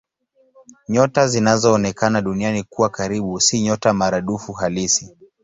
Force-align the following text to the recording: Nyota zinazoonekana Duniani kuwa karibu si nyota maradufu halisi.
Nyota 0.89 1.27
zinazoonekana 1.27 2.21
Duniani 2.21 2.63
kuwa 2.63 2.89
karibu 2.89 3.39
si 3.41 3.61
nyota 3.61 3.93
maradufu 3.93 4.53
halisi. 4.53 5.17